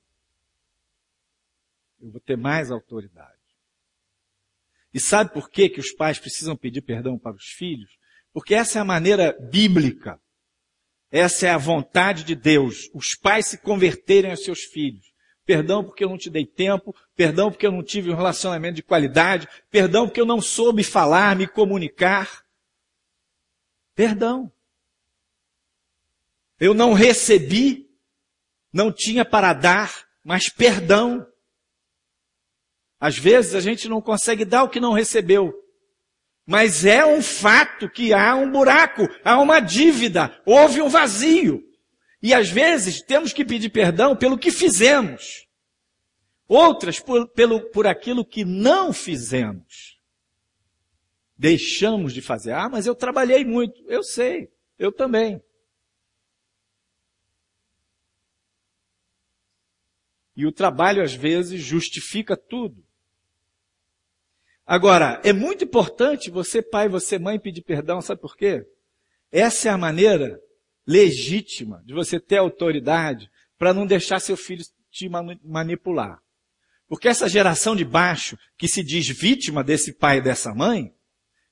[2.00, 3.34] Eu vou ter mais autoridade.
[4.94, 7.98] E sabe por que, que os pais precisam pedir perdão para os filhos?
[8.36, 10.20] Porque essa é a maneira bíblica.
[11.10, 12.90] Essa é a vontade de Deus.
[12.94, 15.06] Os pais se converterem aos seus filhos.
[15.46, 16.94] Perdão porque eu não te dei tempo.
[17.16, 19.48] Perdão porque eu não tive um relacionamento de qualidade.
[19.72, 22.44] Perdão porque eu não soube falar, me comunicar.
[23.96, 24.52] Perdão.
[26.60, 27.90] Eu não recebi,
[28.74, 31.26] não tinha para dar, mas perdão.
[33.00, 35.65] Às vezes a gente não consegue dar o que não recebeu.
[36.46, 41.64] Mas é um fato que há um buraco, há uma dívida, houve um vazio.
[42.22, 45.48] E às vezes temos que pedir perdão pelo que fizemos.
[46.48, 50.00] Outras por, pelo, por aquilo que não fizemos.
[51.36, 52.54] Deixamos de fazer.
[52.54, 53.84] Ah, mas eu trabalhei muito.
[53.88, 54.52] Eu sei.
[54.78, 55.42] Eu também.
[60.36, 62.85] E o trabalho às vezes justifica tudo.
[64.66, 68.66] Agora, é muito importante você, pai, você, mãe, pedir perdão, sabe por quê?
[69.32, 70.40] Essa é a maneira
[70.88, 75.08] legítima de você ter autoridade para não deixar seu filho te
[75.44, 76.20] manipular.
[76.88, 80.94] Porque essa geração de baixo, que se diz vítima desse pai e dessa mãe,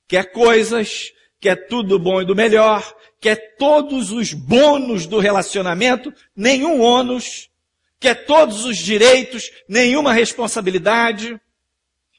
[0.08, 6.14] quer coisas, quer tudo do bom e do melhor, quer todos os bônus do relacionamento,
[6.36, 7.50] nenhum ônus,
[8.00, 11.40] quer todos os direitos, nenhuma responsabilidade,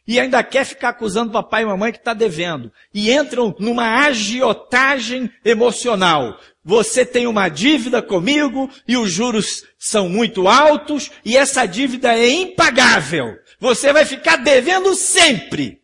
[0.07, 2.71] e ainda quer ficar acusando papai e mamãe que está devendo.
[2.93, 6.38] E entram numa agiotagem emocional.
[6.62, 12.29] Você tem uma dívida comigo e os juros são muito altos e essa dívida é
[12.29, 13.37] impagável.
[13.59, 15.83] Você vai ficar devendo sempre.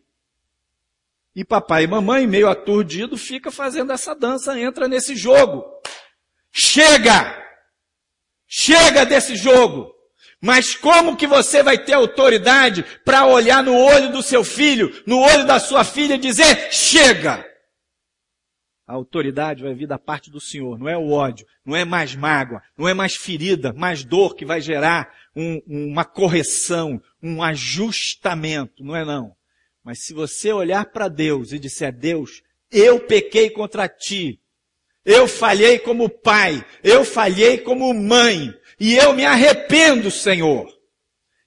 [1.34, 5.64] E papai e mamãe, meio aturdido, fica fazendo essa dança, entra nesse jogo.
[6.52, 7.38] Chega!
[8.46, 9.99] Chega desse jogo!
[10.40, 15.18] Mas como que você vai ter autoridade para olhar no olho do seu filho, no
[15.18, 17.46] olho da sua filha e dizer, chega!
[18.86, 22.16] A autoridade vai vir da parte do Senhor, não é o ódio, não é mais
[22.16, 28.82] mágoa, não é mais ferida, mais dor que vai gerar um, uma correção, um ajustamento,
[28.82, 29.32] não é não.
[29.84, 34.40] Mas se você olhar para Deus e disser, Deus, eu pequei contra ti,
[35.04, 40.66] eu falhei como pai, eu falhei como mãe, e eu me arrependo, Senhor.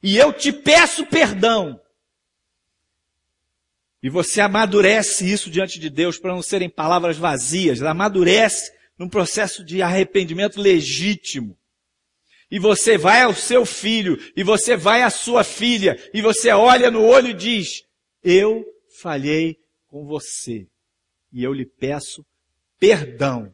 [0.03, 1.81] E eu te peço perdão.
[4.03, 9.63] E você amadurece isso diante de Deus para não serem palavras vazias, amadurece num processo
[9.63, 11.57] de arrependimento legítimo.
[12.51, 16.91] E você vai ao seu filho, e você vai à sua filha, e você olha
[16.91, 17.83] no olho e diz,
[18.23, 18.63] eu
[19.01, 20.67] falhei com você,
[21.31, 22.23] e eu lhe peço
[22.77, 23.51] perdão.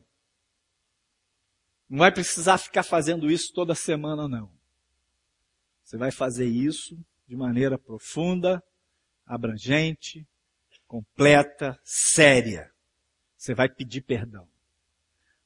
[1.90, 4.52] Não vai precisar ficar fazendo isso toda semana, não.
[5.84, 6.96] Você vai fazer isso
[7.28, 8.64] de maneira profunda,
[9.26, 10.28] abrangente,
[10.88, 12.72] completa, séria.
[13.36, 14.48] Você vai pedir perdão.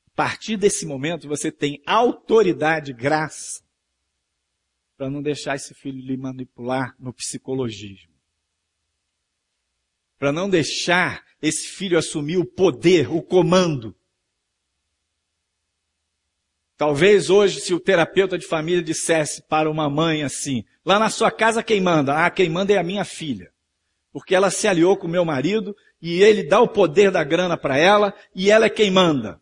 [0.08, 3.64] A partir desse momento você tem autoridade, graça,
[4.98, 8.14] para não deixar esse filho lhe manipular no psicologismo.
[10.20, 13.96] Para não deixar esse filho assumir o poder, o comando
[16.84, 21.32] Talvez hoje, se o terapeuta de família dissesse para uma mãe assim, lá na sua
[21.32, 22.26] casa quem manda?
[22.26, 23.52] Ah, quem manda é a minha filha.
[24.12, 27.56] Porque ela se aliou com o meu marido e ele dá o poder da grana
[27.56, 29.40] para ela e ela é quem manda.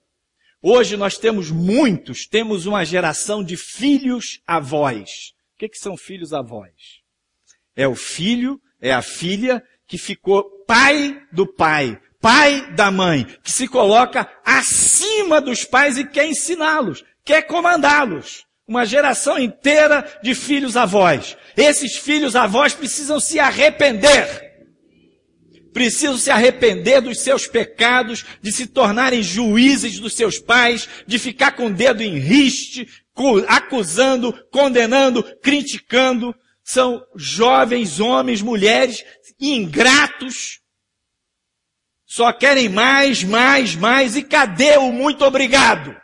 [0.62, 5.34] Hoje nós temos muitos, temos uma geração de filhos avós.
[5.56, 7.02] O que, que são filhos avós?
[7.76, 13.52] É o filho, é a filha que ficou pai do pai, pai da mãe, que
[13.52, 18.46] se coloca acima dos pais e quer ensiná-los quer comandá-los.
[18.68, 21.36] Uma geração inteira de filhos avós.
[21.58, 24.50] Esses filhos avós precisam se arrepender.
[25.74, 31.54] Precisam se arrepender dos seus pecados, de se tornarem juízes dos seus pais, de ficar
[31.54, 32.88] com o dedo em riste,
[33.48, 36.36] acusando, condenando, criticando.
[36.64, 39.04] São jovens homens, mulheres
[39.40, 40.60] ingratos.
[42.06, 44.16] Só querem mais, mais, mais.
[44.16, 46.01] E cadê o muito obrigado?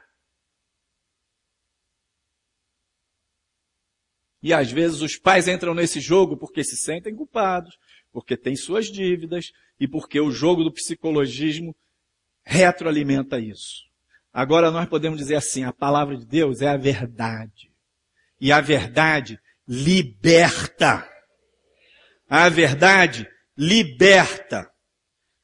[4.48, 7.78] E às vezes os pais entram nesse jogo porque se sentem culpados,
[8.14, 11.76] porque têm suas dívidas e porque o jogo do psicologismo
[12.46, 13.84] retroalimenta isso.
[14.32, 17.70] Agora nós podemos dizer assim, a palavra de Deus é a verdade.
[18.40, 21.06] E a verdade liberta.
[22.30, 24.72] A verdade liberta.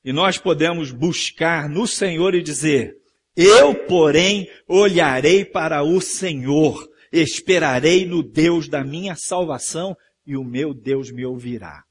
[0.02, 2.96] E nós podemos buscar no Senhor e dizer,
[3.36, 9.95] eu, porém, olharei para o Senhor Esperarei no Deus da minha salvação
[10.26, 11.84] e o meu Deus me ouvirá.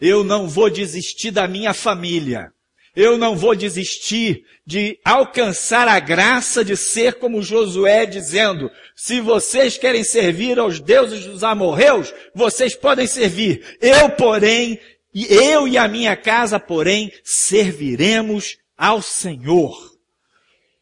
[0.00, 2.50] Eu não vou desistir da minha família.
[2.96, 9.78] Eu não vou desistir de alcançar a graça de ser como Josué dizendo, se vocês
[9.78, 13.78] querem servir aos deuses dos amorreus, vocês podem servir.
[13.80, 14.80] Eu, porém,
[15.14, 19.78] eu e a minha casa, porém, serviremos ao Senhor.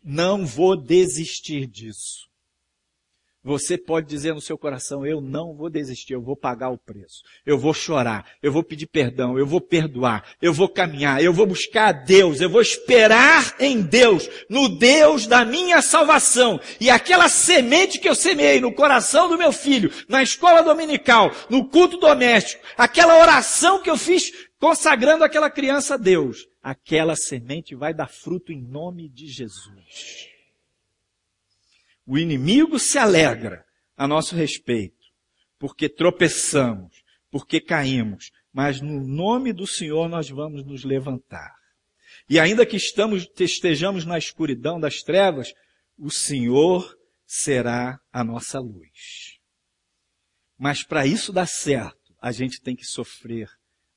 [0.03, 2.28] Não vou desistir disso.
[3.45, 7.23] Você pode dizer no seu coração, eu não vou desistir, eu vou pagar o preço.
[7.47, 11.47] Eu vou chorar, eu vou pedir perdão, eu vou perdoar, eu vou caminhar, eu vou
[11.47, 16.61] buscar a Deus, eu vou esperar em Deus, no Deus da minha salvação.
[16.81, 21.69] E aquela semente que eu semeei no coração do meu filho, na escola dominical, no
[21.69, 27.95] culto doméstico, aquela oração que eu fiz consagrando aquela criança a Deus, aquela semente vai
[27.95, 30.38] dar fruto em nome de Jesus.
[32.11, 34.97] O inimigo se alegra a nosso respeito,
[35.59, 41.55] porque tropeçamos, porque caímos, mas no nome do Senhor nós vamos nos levantar.
[42.27, 45.53] E ainda que estamos, estejamos na escuridão das trevas,
[45.99, 46.97] o Senhor
[47.27, 49.39] será a nossa luz.
[50.57, 53.51] Mas para isso dar certo, a gente tem que sofrer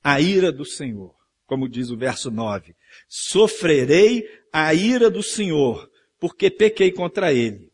[0.04, 1.14] a ira do Senhor,
[1.46, 2.76] como diz o verso 9.
[3.08, 5.90] Sofrerei a ira do Senhor,
[6.20, 7.71] porque pequei contra ele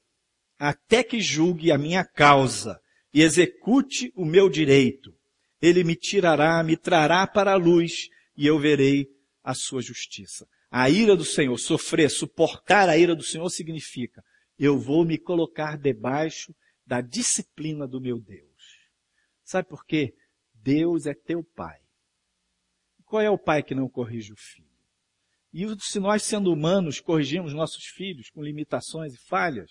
[0.59, 2.81] até que julgue a minha causa
[3.13, 5.15] e execute o meu direito.
[5.61, 9.07] Ele me tirará, me trará para a luz e eu verei
[9.43, 10.47] a sua justiça.
[10.71, 14.23] A ira do Senhor, sofrer, suportar a ira do Senhor significa
[14.59, 16.55] eu vou me colocar debaixo
[16.85, 18.49] da disciplina do meu Deus.
[19.45, 20.15] Sabe por quê?
[20.53, 21.79] Deus é teu pai.
[23.05, 24.69] Qual é o pai que não corrige o filho?
[25.53, 29.71] E se nós, sendo humanos, corrigimos nossos filhos com limitações e falhas,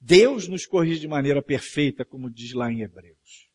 [0.00, 3.48] Deus nos corrige de maneira perfeita, como diz lá em Hebreus,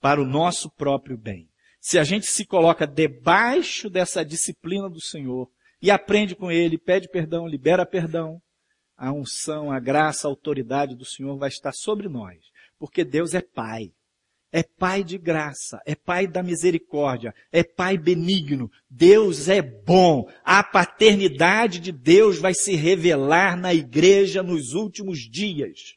[0.00, 1.48] para o nosso próprio bem.
[1.80, 7.08] Se a gente se coloca debaixo dessa disciplina do Senhor e aprende com Ele, pede
[7.08, 8.40] perdão, libera perdão,
[8.96, 12.38] a unção, a graça, a autoridade do Senhor vai estar sobre nós,
[12.78, 13.92] porque Deus é Pai
[14.52, 18.70] é Pai de graça, é Pai da misericórdia, é Pai benigno.
[18.88, 20.28] Deus é bom.
[20.44, 25.96] A paternidade de Deus vai se revelar na igreja nos últimos dias.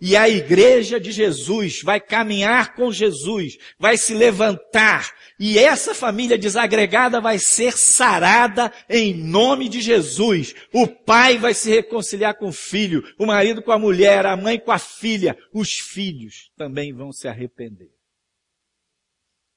[0.00, 6.38] E a igreja de Jesus vai caminhar com Jesus, vai se levantar, e essa família
[6.38, 10.54] desagregada vai ser sarada em nome de Jesus.
[10.72, 14.58] O pai vai se reconciliar com o filho, o marido com a mulher, a mãe
[14.58, 17.92] com a filha, os filhos também vão se arrepender.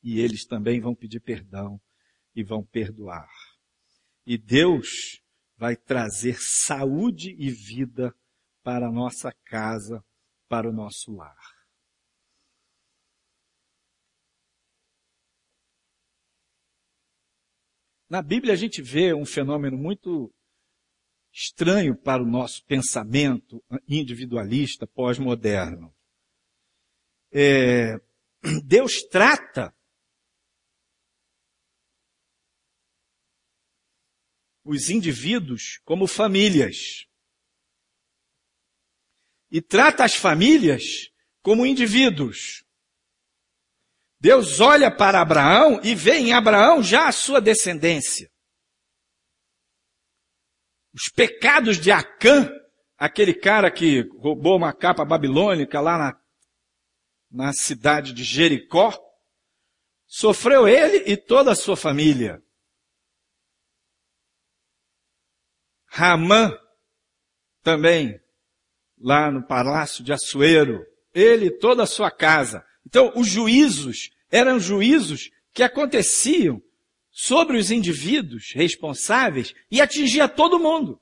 [0.01, 1.79] E eles também vão pedir perdão
[2.35, 3.29] e vão perdoar.
[4.25, 5.21] E Deus
[5.57, 8.13] vai trazer saúde e vida
[8.63, 10.03] para a nossa casa
[10.47, 11.37] para o nosso lar.
[18.09, 20.31] Na Bíblia a gente vê um fenômeno muito
[21.31, 25.91] estranho para o nosso pensamento individualista pós-moderno.
[27.31, 27.95] É,
[28.63, 29.75] Deus trata
[34.63, 37.07] os indivíduos como famílias
[39.53, 41.11] e trata as famílias
[41.43, 42.65] como indivíduos.
[44.19, 48.31] Deus olha para Abraão e vê em Abraão já a sua descendência.
[50.91, 52.49] Os pecados de Acã,
[52.97, 56.21] aquele cara que roubou uma capa babilônica lá na,
[57.29, 58.91] na cidade de Jericó,
[60.07, 62.41] sofreu ele e toda a sua família.
[65.85, 66.57] Ramã
[67.61, 68.22] também
[69.03, 72.63] lá no palácio de Assuero, ele e toda a sua casa.
[72.87, 76.61] Então, os juízos eram juízos que aconteciam
[77.11, 80.99] sobre os indivíduos responsáveis e atingia todo mundo.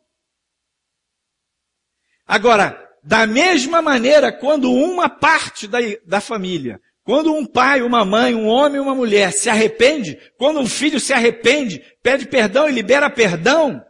[2.26, 8.36] Agora, da mesma maneira, quando uma parte da, da família, quando um pai, uma mãe,
[8.36, 13.10] um homem, uma mulher se arrepende, quando um filho se arrepende, pede perdão e libera
[13.10, 13.84] perdão,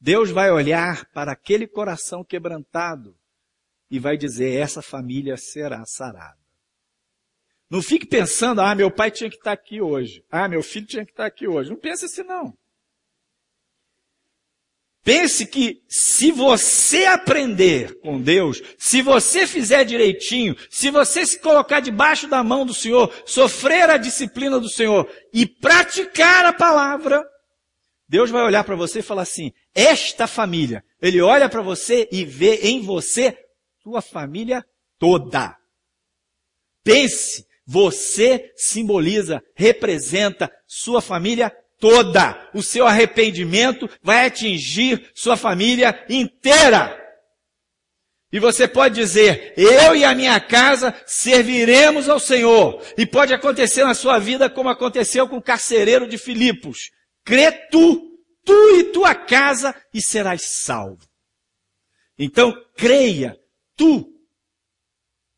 [0.00, 3.17] Deus vai olhar para aquele coração quebrantado
[3.90, 6.38] e vai dizer: essa família será sarada.
[7.70, 10.24] Não fique pensando, ah, meu pai tinha que estar aqui hoje.
[10.30, 11.68] Ah, meu filho tinha que estar aqui hoje.
[11.68, 12.56] Não pense assim, não.
[15.04, 21.80] Pense que se você aprender com Deus, se você fizer direitinho, se você se colocar
[21.80, 27.24] debaixo da mão do Senhor, sofrer a disciplina do Senhor e praticar a palavra,
[28.08, 32.24] Deus vai olhar para você e falar assim: esta família, Ele olha para você e
[32.24, 33.36] vê em você
[33.88, 34.62] sua família
[34.98, 35.56] toda.
[36.84, 42.50] Pense, você simboliza, representa sua família toda.
[42.52, 46.94] O seu arrependimento vai atingir sua família inteira.
[48.30, 52.82] E você pode dizer, eu e a minha casa serviremos ao Senhor.
[52.98, 56.90] E pode acontecer na sua vida como aconteceu com o carcereiro de Filipos.
[57.24, 58.02] Crê tu,
[58.44, 61.08] tu e tua casa e serás salvo.
[62.18, 63.38] Então creia,
[63.78, 64.12] tu.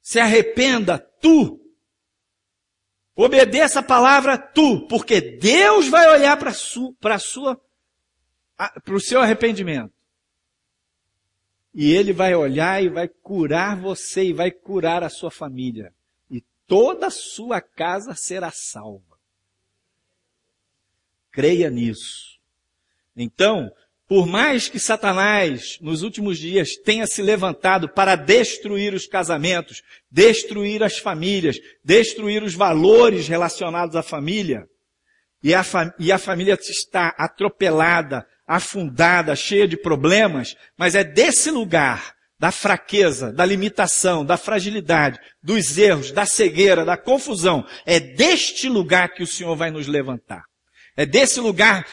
[0.02, 1.60] Se arrependa, tu.
[3.14, 7.60] Obedeça a palavra tu, porque Deus vai olhar para su, sua,
[8.56, 9.92] para o seu arrependimento.
[11.74, 15.94] E Ele vai olhar e vai curar você e vai curar a sua família.
[16.30, 19.18] E toda a sua casa será salva.
[21.30, 22.40] Creia nisso.
[23.14, 23.70] Então,
[24.10, 30.82] por mais que Satanás, nos últimos dias, tenha se levantado para destruir os casamentos, destruir
[30.82, 34.66] as famílias, destruir os valores relacionados à família,
[35.44, 41.52] e a, fam e a família está atropelada, afundada, cheia de problemas, mas é desse
[41.52, 48.68] lugar, da fraqueza, da limitação, da fragilidade, dos erros, da cegueira, da confusão, é deste
[48.68, 50.42] lugar que o Senhor vai nos levantar.
[50.96, 51.86] É desse lugar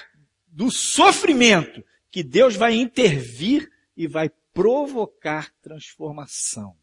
[0.47, 1.83] do sofrimento
[2.17, 6.75] que Deus vai intervir e vai provocar transformação.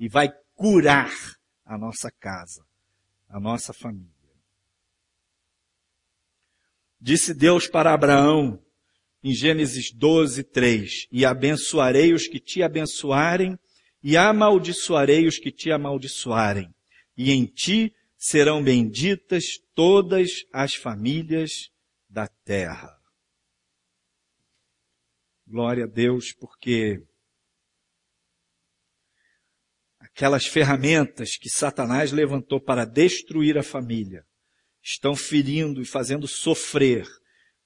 [0.00, 1.12] E vai curar
[1.66, 2.64] a nossa casa,
[3.28, 4.08] a nossa família.
[6.98, 8.58] Disse Deus para Abraão,
[9.22, 13.58] em Gênesis 12, 3, e abençoarei os que te abençoarem,
[14.02, 16.74] e amaldiçoarei os que te amaldiçoarem,
[17.14, 21.68] e em ti serão benditas todas as famílias
[22.08, 23.03] da terra.
[25.46, 27.02] Glória a Deus, porque
[30.00, 34.24] aquelas ferramentas que Satanás levantou para destruir a família
[34.82, 37.06] estão ferindo e fazendo sofrer,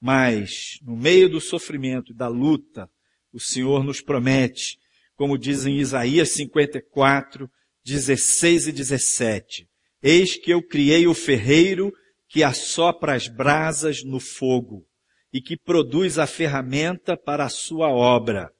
[0.00, 2.90] mas no meio do sofrimento e da luta,
[3.32, 4.76] o Senhor nos promete,
[5.14, 7.48] como diz em Isaías 54,
[7.84, 9.68] 16 e 17,
[10.02, 11.92] Eis que eu criei o ferreiro
[12.28, 14.87] que assopra as brasas no fogo
[15.32, 18.50] e que produz a ferramenta para a sua obra.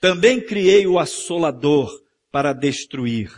[0.00, 1.90] Também criei o assolador
[2.30, 3.32] para destruir.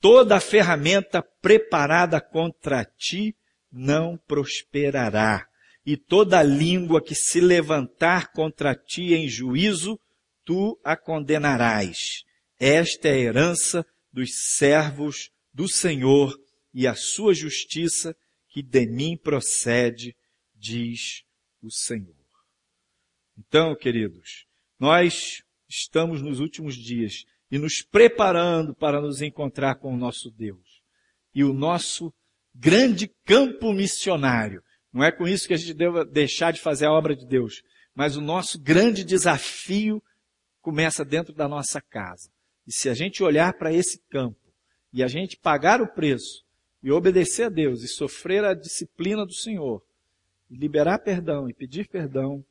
[0.00, 3.34] Toda a ferramenta preparada contra ti
[3.70, 5.46] não prosperará,
[5.84, 9.98] e toda língua que se levantar contra ti em juízo,
[10.44, 12.24] tu a condenarás.
[12.58, 16.36] Esta é a herança dos servos do Senhor
[16.72, 18.16] e a sua justiça
[18.48, 20.16] que de mim procede,
[20.54, 21.22] diz
[21.62, 22.14] o Senhor.
[23.38, 24.46] Então, queridos,
[24.78, 30.82] nós estamos nos últimos dias e nos preparando para nos encontrar com o nosso Deus.
[31.34, 32.12] E o nosso
[32.54, 34.62] grande campo missionário.
[34.92, 37.62] Não é com isso que a gente deve deixar de fazer a obra de Deus,
[37.94, 40.02] mas o nosso grande desafio
[40.60, 42.30] começa dentro da nossa casa.
[42.66, 44.38] E se a gente olhar para esse campo
[44.92, 46.44] e a gente pagar o preço
[46.82, 49.82] e obedecer a Deus e sofrer a disciplina do Senhor,
[50.50, 52.44] liberar perdão e pedir perdão,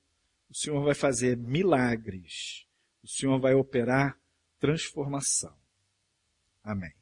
[0.50, 2.66] o Senhor vai fazer milagres.
[3.04, 4.18] O Senhor vai operar
[4.60, 5.56] transformação.
[6.64, 6.94] Amém.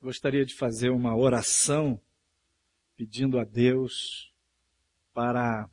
[0.00, 2.00] Gostaria de fazer uma oração
[2.96, 4.32] pedindo a Deus
[5.12, 5.68] para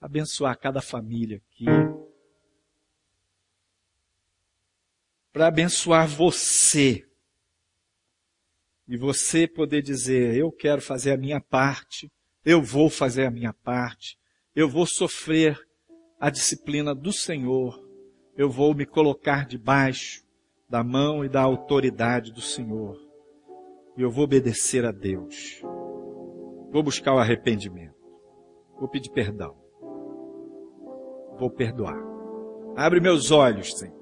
[0.00, 1.66] abençoar cada família aqui.
[5.32, 7.07] Para abençoar você.
[8.88, 12.10] E você poder dizer, eu quero fazer a minha parte,
[12.42, 14.16] eu vou fazer a minha parte,
[14.56, 15.60] eu vou sofrer
[16.18, 17.78] a disciplina do Senhor,
[18.34, 20.24] eu vou me colocar debaixo
[20.70, 22.98] da mão e da autoridade do Senhor.
[23.94, 25.60] E eu vou obedecer a Deus.
[26.70, 27.94] Vou buscar o arrependimento.
[28.78, 29.54] Vou pedir perdão.
[31.38, 31.98] Vou perdoar.
[32.74, 33.98] Abre meus olhos, Senhor.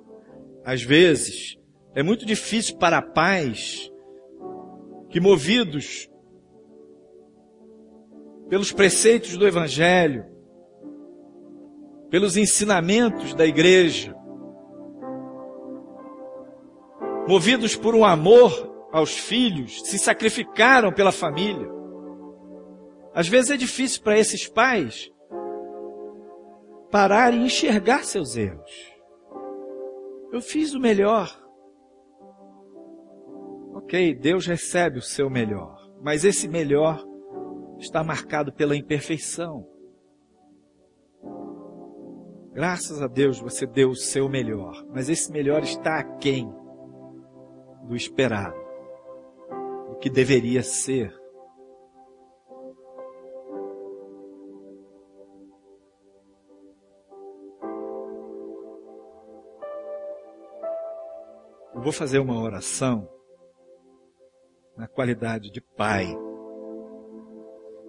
[0.65, 1.57] Às vezes,
[1.95, 3.91] é muito difícil para pais
[5.17, 6.11] que movidos
[8.51, 10.27] pelos preceitos do Evangelho,
[12.11, 14.15] pelos ensinamentos da igreja,
[17.27, 21.67] movidos por um amor aos filhos, se sacrificaram pela família.
[23.15, 25.11] Às vezes é difícil para esses pais
[26.91, 28.93] parar e enxergar seus erros.
[30.31, 31.46] Eu fiz o melhor.
[33.77, 37.05] Ok, Deus recebe o seu melhor, mas esse melhor
[37.79, 39.69] está marcado pela imperfeição.
[42.55, 46.51] Graças a Deus você deu o seu melhor, mas esse melhor está aquém
[47.87, 48.57] do esperado,
[49.91, 51.15] do que deveria ser.
[61.75, 63.16] Eu vou fazer uma oração
[64.77, 66.07] na qualidade de pai.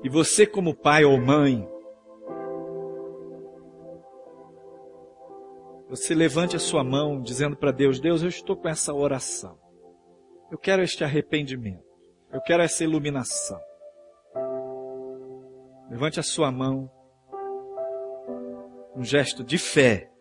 [0.04, 1.68] E você, como pai ou mãe,
[5.90, 9.58] você levante a sua mão dizendo para Deus: Deus, eu estou com essa oração.
[10.52, 11.86] Eu quero este arrependimento.
[12.32, 13.60] Eu quero essa iluminação.
[15.90, 16.92] Levante a sua mão,
[18.96, 20.12] um gesto de fé,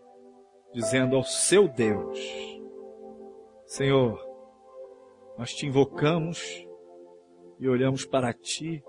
[0.72, 2.18] dizendo ao seu Deus:
[3.66, 4.25] Senhor,
[5.38, 6.66] nós te invocamos
[7.58, 8.82] e olhamos para ti,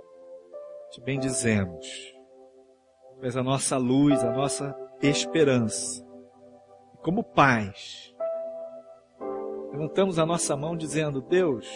[0.91, 1.85] te bendizemos.
[3.19, 6.05] Tu és a nossa luz, a nossa esperança.
[6.93, 8.15] E como pais,
[9.71, 11.67] levantamos a nossa mão dizendo: Deus,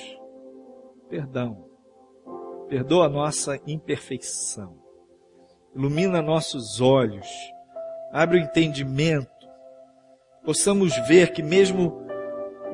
[1.10, 1.66] perdão,
[2.68, 4.78] perdoa a nossa imperfeição,
[5.76, 7.28] ilumina nossos olhos,
[8.12, 9.30] abre o entendimento,
[10.44, 12.01] possamos ver que mesmo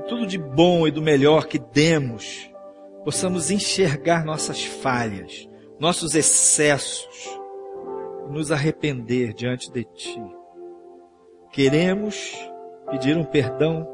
[0.07, 2.49] tudo de bom e do melhor que demos,
[3.03, 5.47] possamos enxergar nossas falhas,
[5.79, 7.39] nossos excessos,
[8.27, 10.21] e nos arrepender diante de Ti.
[11.51, 12.35] Queremos
[12.89, 13.87] pedir um perdão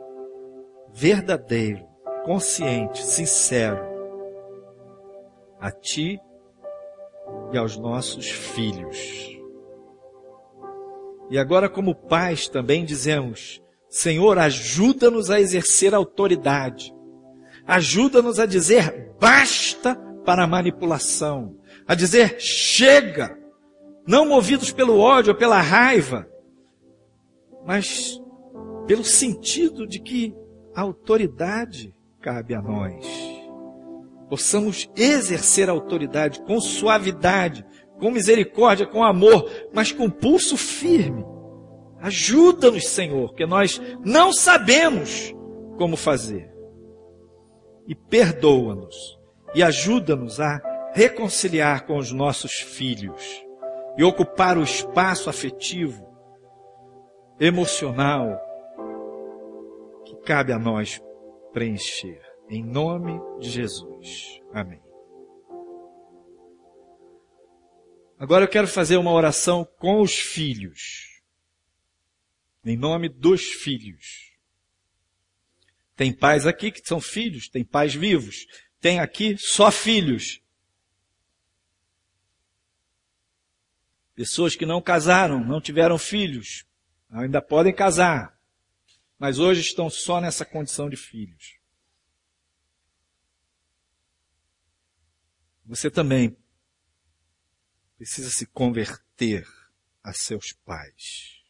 [0.91, 1.85] verdadeiro
[2.25, 3.93] consciente, sincero
[5.59, 6.19] a ti
[7.53, 9.39] e aos nossos filhos.
[11.29, 13.62] E agora, como pais, também dizemos:
[13.93, 16.91] Senhor, ajuda-nos a exercer autoridade.
[17.67, 19.93] Ajuda-nos a dizer basta
[20.25, 21.55] para a manipulação.
[21.87, 23.37] A dizer chega.
[24.07, 26.27] Não movidos pelo ódio ou pela raiva,
[27.67, 28.19] mas
[28.87, 30.33] pelo sentido de que
[30.73, 33.05] a autoridade cabe a nós.
[34.27, 37.63] Possamos exercer a autoridade com suavidade,
[37.99, 41.32] com misericórdia, com amor, mas com pulso firme.
[42.03, 45.33] Ajuda-nos, Senhor, que nós não sabemos
[45.77, 46.53] como fazer.
[47.87, 49.17] E perdoa-nos
[49.55, 50.61] e ajuda-nos a
[50.93, 53.23] reconciliar com os nossos filhos
[53.97, 56.05] e ocupar o espaço afetivo,
[57.39, 58.37] emocional,
[60.03, 61.01] que cabe a nós
[61.53, 62.21] preencher.
[62.49, 64.41] Em nome de Jesus.
[64.51, 64.81] Amém.
[68.19, 71.12] Agora eu quero fazer uma oração com os filhos.
[72.63, 74.31] Em nome dos filhos.
[75.95, 78.47] Tem pais aqui que são filhos, tem pais vivos.
[78.79, 80.41] Tem aqui só filhos.
[84.15, 86.65] Pessoas que não casaram, não tiveram filhos,
[87.09, 88.39] ainda podem casar,
[89.17, 91.57] mas hoje estão só nessa condição de filhos.
[95.65, 96.37] Você também
[97.97, 99.47] precisa se converter
[100.03, 101.42] a seus pais.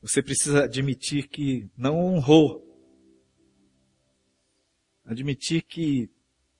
[0.00, 2.64] Você precisa admitir que não honrou.
[5.04, 6.08] Admitir que,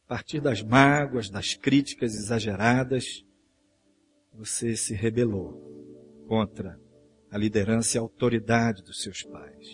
[0.07, 3.25] a partir das mágoas, das críticas exageradas,
[4.33, 6.81] você se rebelou contra
[7.31, 9.67] a liderança e a autoridade dos seus pais.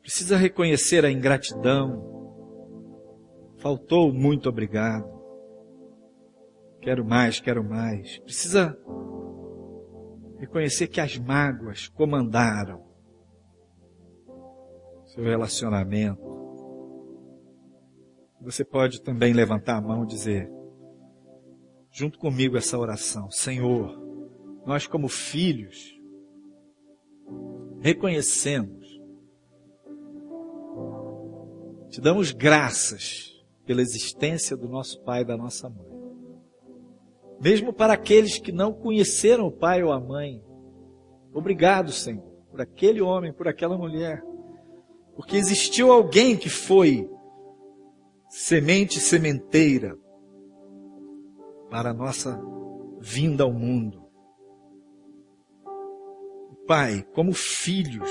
[0.00, 2.14] Precisa reconhecer a ingratidão.
[3.58, 5.06] Faltou muito obrigado.
[6.80, 8.18] Quero mais, quero mais.
[8.20, 8.78] Precisa
[10.38, 12.84] reconhecer que as mágoas comandaram
[15.06, 16.22] seu relacionamento.
[18.40, 20.48] Você pode também levantar a mão e dizer,
[21.90, 23.98] junto comigo essa oração: Senhor,
[24.66, 25.98] nós como filhos,
[27.80, 28.86] reconhecemos,
[31.88, 33.32] te damos graças
[33.64, 35.95] pela existência do nosso pai e da nossa mãe.
[37.40, 40.42] Mesmo para aqueles que não conheceram o pai ou a mãe.
[41.32, 44.22] Obrigado, Senhor, por aquele homem, por aquela mulher.
[45.14, 47.08] Porque existiu alguém que foi
[48.28, 49.96] semente sementeira
[51.70, 52.40] para a nossa
[53.00, 54.04] vinda ao mundo.
[56.66, 58.10] Pai, como filhos,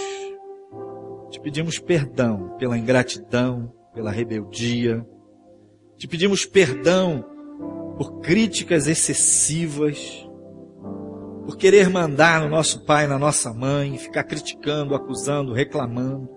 [1.29, 5.05] te pedimos perdão pela ingratidão, pela rebeldia.
[5.97, 7.34] Te pedimos perdão
[7.97, 10.27] por críticas excessivas,
[11.45, 16.29] por querer mandar no nosso pai, na nossa mãe, ficar criticando, acusando, reclamando.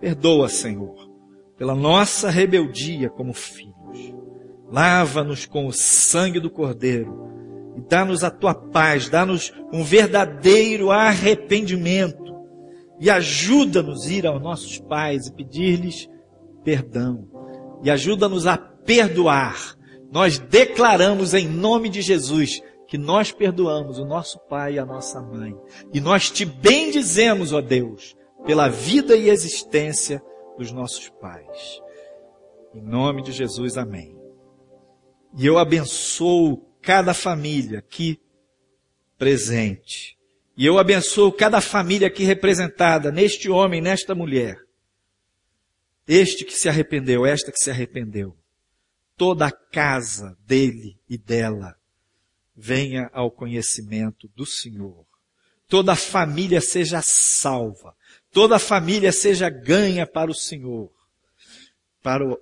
[0.00, 1.10] Perdoa, Senhor,
[1.56, 4.14] pela nossa rebeldia como filhos.
[4.70, 7.28] Lava-nos com o sangue do Cordeiro
[7.76, 12.30] e dá-nos a tua paz, dá-nos um verdadeiro arrependimento
[13.00, 16.08] e ajuda-nos a ir aos nossos pais e pedir-lhes
[16.62, 17.26] perdão
[17.82, 19.76] e ajuda-nos a perdoar
[20.10, 25.20] nós declaramos em nome de Jesus que nós perdoamos o nosso pai e a nossa
[25.20, 25.54] mãe.
[25.92, 30.20] E nós te bendizemos, ó Deus, pela vida e existência
[30.58, 31.80] dos nossos pais.
[32.74, 34.18] Em nome de Jesus, amém.
[35.38, 38.20] E eu abençoo cada família aqui
[39.16, 40.18] presente.
[40.56, 44.56] E eu abençoo cada família aqui representada neste homem, nesta mulher.
[46.08, 48.39] Este que se arrependeu, esta que se arrependeu
[49.20, 51.76] toda a casa dele e dela
[52.56, 55.04] venha ao conhecimento do Senhor.
[55.68, 57.94] Toda a família seja salva.
[58.32, 60.90] Toda a família seja ganha para o Senhor.
[62.02, 62.40] Para o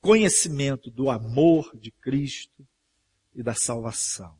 [0.00, 2.66] conhecimento do amor de Cristo
[3.32, 4.36] e da salvação.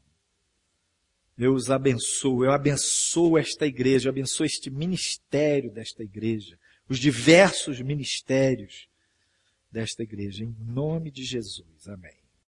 [1.39, 6.59] Eu os abençoo, eu abençoo esta igreja, eu abençoo este ministério desta igreja,
[6.89, 8.89] os diversos ministérios
[9.77, 11.87] desta igreja, em nome de Jesus.
[11.87, 12.26] Amém.